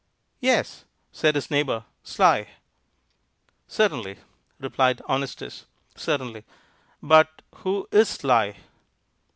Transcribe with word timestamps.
"Yes," 0.39 0.85
said 1.11 1.35
his 1.35 1.51
neighbor, 1.51 1.85
"Sly." 2.01 2.47
"Certainly," 3.67 4.17
replied 4.59 4.99
Honestus; 5.07 5.67
"certainly. 5.95 6.43
But 7.03 7.43
who 7.57 7.87
is 7.91 8.09
Sly?" 8.09 8.55